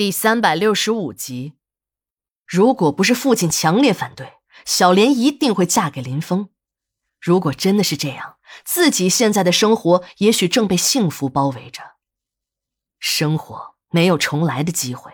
[0.00, 1.58] 第三百六十五集，
[2.46, 6.48] 如果不是父亲强烈反对，小莲一定会嫁给林峰。
[7.20, 11.82] 如果真的是这样，自己现在的生活也许正被幸福包围着。
[12.98, 15.12] 生活没有重来的机会，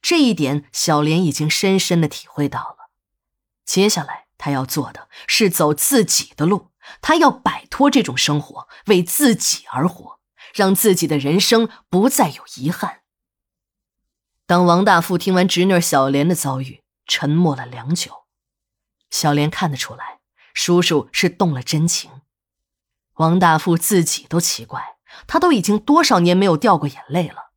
[0.00, 2.90] 这一点小莲已经深深的体会到了。
[3.64, 6.70] 接下来，她要做的是走自己的路，
[7.02, 10.20] 她要摆脱这种生活，为自己而活，
[10.54, 12.98] 让自己的人生不再有遗憾。
[14.50, 18.24] 当王大富听完侄女小莲的遭遇，沉默了良久。
[19.08, 20.18] 小莲看得出来，
[20.52, 22.10] 叔叔是动了真情。
[23.18, 24.96] 王大富自己都奇怪，
[25.28, 27.52] 他都已经多少年没有掉过眼泪了。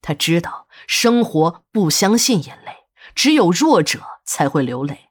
[0.00, 5.10] 他知道生活不相信眼泪，只有弱者才会流泪。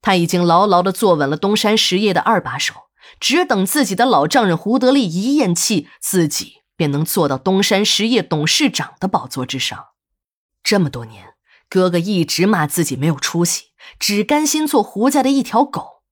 [0.00, 2.84] 他已经牢牢的坐稳了东山实业的二把手，
[3.20, 9.88] 只等自己的老丈人胡德利一咽气，自己便能坐到东山实业董事长的宝座之上。
[10.62, 11.34] 这么多年，
[11.68, 13.66] 哥哥一直骂自己没有出息，
[13.98, 16.02] 只甘心做胡家的一条狗。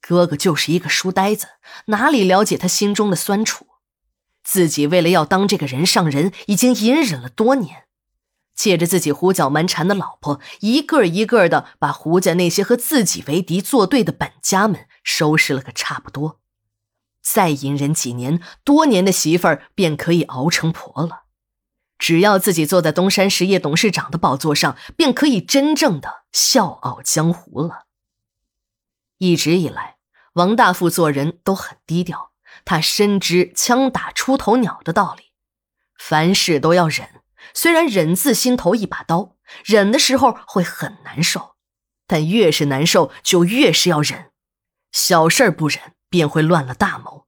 [0.00, 1.46] 哥哥就是一个书呆子，
[1.86, 3.66] 哪里了解他心中的酸楚？
[4.42, 7.84] 自己为了要当这个人上人，已经隐忍了多年，
[8.54, 16.40] 借着自己胡搅蛮缠的老婆，一个一个的把胡家那些和自己为敌作对的本家们收拾了个差不多。
[17.22, 21.23] 再隐忍几年，多年的媳妇儿便可以熬成婆了。
[21.98, 27.86] 只要自己坐在东山实业董事长的宝座上，便可以真正的笑傲江湖了。
[29.18, 29.96] 一直以来，
[30.34, 32.32] 王大富做人都很低调，
[32.64, 35.32] 他深知“枪打出头鸟”的道理，
[35.96, 37.08] 凡事都要忍。
[37.54, 41.54] 虽然忍字心头一把刀，忍的时候会很难受，
[42.06, 44.32] 但越是难受，就越是要忍。
[44.90, 47.26] 小事不忍，便会乱了大谋。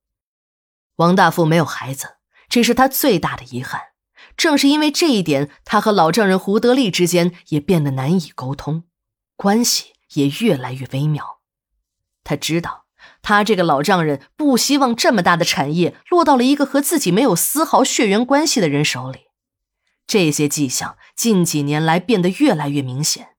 [0.97, 2.17] 王大富没有孩子，
[2.49, 3.81] 这是他最大的遗憾。
[4.37, 8.85] 正是因为这一点，他和老丈人胡德利之间也变得难以沟通，
[9.35, 11.39] 关系也越来越微妙。
[12.23, 12.85] 他知道，
[13.23, 19.21] 他这个老丈人不希望这么大的产业落到了一个和自己没有丝毫血缘关系的人手里。
[20.07, 23.31] 这些迹象近几年来变得越来越明显。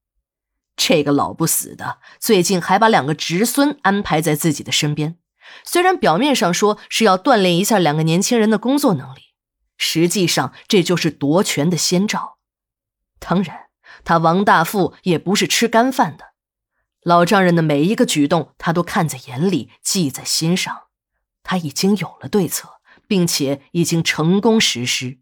[0.75, 5.17] 这个老不死的，最近还把两个侄孙安排在自己的身边，
[5.63, 9.26] 虽然表面上说是要锻炼一下两个年轻人的工作能力。
[9.77, 12.37] 实际上，这就是夺权的先兆。
[13.19, 13.67] 当然，
[14.03, 16.33] 他王大富也不是吃干饭的，
[17.01, 20.83] 老丈人的每一个举动，他都看在眼里，记在心上。
[21.43, 25.19] 他已经有了对策，并且已经成功实施。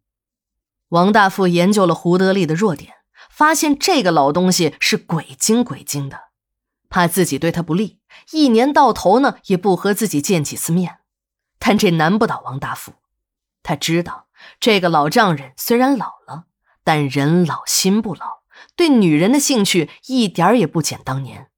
[0.89, 2.95] 王大富研究了胡德利的弱点，
[3.29, 6.29] 发现这个老东西是鬼精鬼精的，
[6.89, 7.99] 怕自己对他不利，
[8.31, 10.99] 一年到头呢也不和自己见几次面。
[11.59, 12.93] 但这难不倒王大富，
[13.61, 14.24] 他知道。
[14.59, 16.45] 这个老丈人虽然老了，
[16.83, 18.43] 但人老心不老，
[18.75, 21.49] 对女人的兴趣一点也不减当年。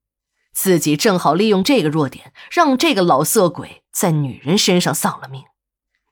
[0.54, 5.44] 自己正好利用这个弱点，让这个老色鬼在女人身上丧了命，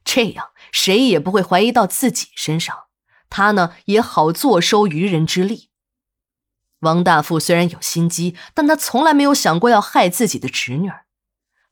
[0.03, 2.83] 这样谁也不会怀疑到自己身上，
[3.27, 5.69] 他呢也好坐收渔人之利。
[6.81, 11.05] 王大富虽然有心机，但他从来没有想过要害自己的侄女儿，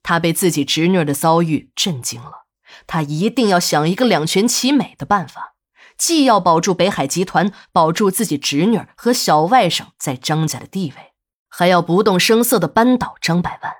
[0.01, 2.42] 他被自己侄女儿的遭遇震惊了。
[2.87, 5.55] 他一定要想一个两全其美的办法，
[5.97, 11.13] 既要保住北海集团，保住自己侄女和小外甥在张家的地位，
[11.49, 13.73] 还要不动声色的扳倒张百万。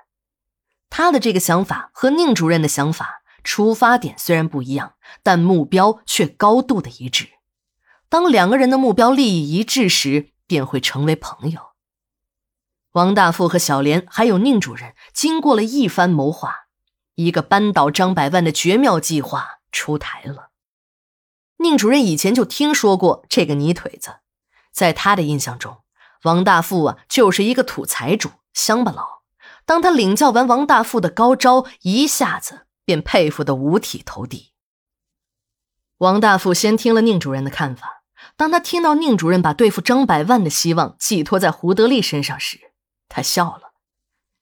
[0.90, 7.30] 他的这个想法和宁主任的想法出发点虽然不一样，但目标却高度的一致。
[8.08, 11.60] 当两个人的目标利益一致时，便会成为朋友。
[12.92, 16.63] 王大富和小莲还有宁主任经过了一番谋划。
[17.14, 20.50] 一个扳倒张百万的绝妙计划出台了。
[21.58, 24.16] 宁主任以前就听说过这个泥腿子，
[24.72, 25.82] 在他的印象中，
[26.24, 29.22] 王大富啊就是一个土财主、乡巴佬。
[29.64, 34.52] 当他领教完王大富的高招，一下子便佩服得五体投地。
[35.98, 38.02] 王大富先听了宁主任的看法，
[38.36, 42.58] 当他听到宁主任把对付张百万的希望寄托在胡德利身上时，
[43.08, 43.72] 他笑了。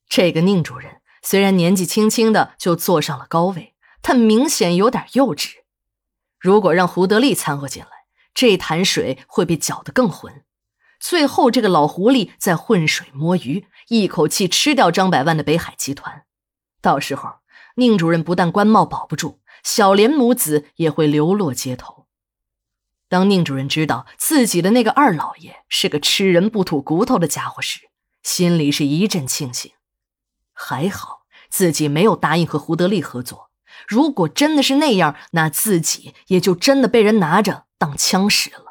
[0.08, 1.01] 这个宁主任。
[1.22, 5.54] 虽然年纪轻轻的就坐上了高位，但明显有点幼稚。
[6.38, 7.88] 如果让胡德利掺和进来，
[8.34, 10.44] 这潭水会被搅得更浑。
[10.98, 16.24] 最后，这个老狐狸在浑水摸鱼，一口气吃掉张百万的北海集团。
[16.80, 17.36] 到时候，
[17.76, 22.06] 宁主任不但官帽保不住，小莲母子也会流落街头。
[23.08, 27.90] 当宁主任知道自己的那个二老爷是个吃人不吐骨头的家伙时，
[28.22, 29.72] 心里是一阵庆幸。
[30.64, 33.50] 还好自己没有答应和胡德利合作，
[33.88, 38.61] 如果真的是那样，那自己也就真的被人拿着当枪使了。